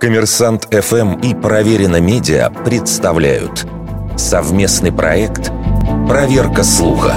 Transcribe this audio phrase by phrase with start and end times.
[0.00, 3.66] Коммерсант ФМ и Проверено Медиа представляют
[4.16, 5.50] совместный проект
[6.08, 7.14] «Проверка слуха».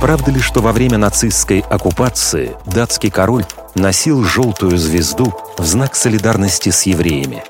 [0.00, 6.68] Правда ли, что во время нацистской оккупации датский король носил желтую звезду в знак солидарности
[6.68, 7.42] с евреями?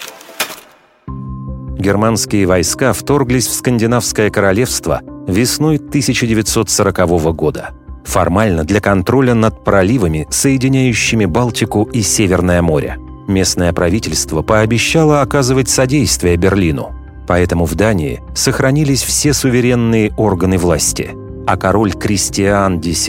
[1.76, 7.70] Германские войска вторглись в Скандинавское королевство весной 1940 года.
[8.04, 12.98] Формально для контроля над проливами, соединяющими Балтику и Северное море.
[13.26, 16.92] Местное правительство пообещало оказывать содействие Берлину.
[17.26, 21.12] Поэтому в Дании сохранились все суверенные органы власти,
[21.46, 23.08] а король Кристиан X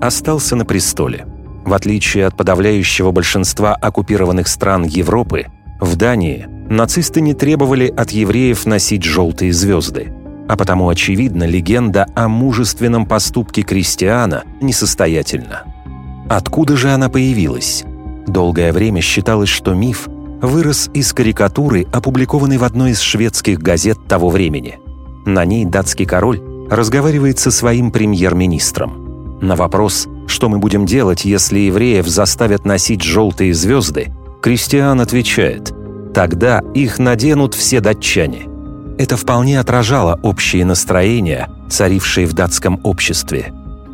[0.00, 1.26] остался на престоле.
[1.64, 5.46] В отличие от подавляющего большинства оккупированных стран Европы,
[5.80, 10.12] в Дании нацисты не требовали от евреев носить желтые звезды,
[10.48, 15.62] а потому, очевидно, легенда о мужественном поступке Кристиана несостоятельна.
[16.28, 17.84] Откуда же она появилась?
[18.26, 20.08] Долгое время считалось, что миф
[20.40, 24.78] вырос из карикатуры, опубликованной в одной из шведских газет того времени.
[25.24, 29.38] На ней датский король разговаривает со своим премьер-министром.
[29.40, 35.72] На вопрос, что мы будем делать, если евреев заставят носить желтые звезды, Кристиан отвечает
[36.14, 38.48] «Тогда их наденут все датчане».
[38.98, 43.52] Это вполне отражало общее настроение, царившее в датском обществе.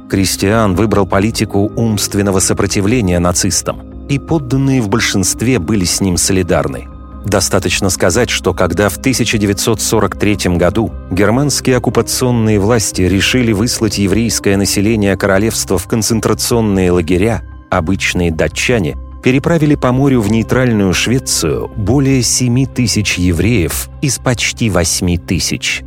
[0.08, 6.88] Кристиан выбрал политику умственного сопротивления нацистам, и подданные в большинстве были с ним солидарны.
[7.24, 15.78] Достаточно сказать, что когда в 1943 году германские оккупационные власти решили выслать еврейское население королевства
[15.78, 23.90] в концентрационные лагеря, обычные датчане переправили по морю в нейтральную Швецию более 7 тысяч евреев
[24.00, 25.82] из почти 8 тысяч.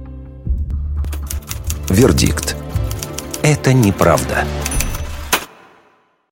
[1.89, 2.56] Вердикт.
[3.41, 4.45] Это неправда.